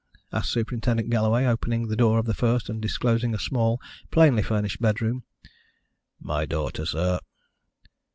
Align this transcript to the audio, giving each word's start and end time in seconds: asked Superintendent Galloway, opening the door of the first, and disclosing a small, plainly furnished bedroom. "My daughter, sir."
asked 0.33 0.51
Superintendent 0.51 1.11
Galloway, 1.11 1.45
opening 1.45 1.85
the 1.87 1.95
door 1.95 2.17
of 2.17 2.25
the 2.25 2.33
first, 2.33 2.69
and 2.71 2.81
disclosing 2.81 3.35
a 3.35 3.37
small, 3.37 3.79
plainly 4.09 4.41
furnished 4.41 4.81
bedroom. 4.81 5.23
"My 6.19 6.43
daughter, 6.47 6.87
sir." 6.87 7.19